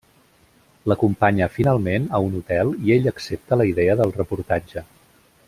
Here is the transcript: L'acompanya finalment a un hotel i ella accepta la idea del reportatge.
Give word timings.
L'acompanya 0.91 1.47
finalment 1.57 2.07
a 2.19 2.21
un 2.29 2.39
hotel 2.39 2.73
i 2.87 2.95
ella 2.97 3.15
accepta 3.17 3.61
la 3.63 3.69
idea 3.75 3.99
del 4.01 4.17
reportatge. 4.19 4.87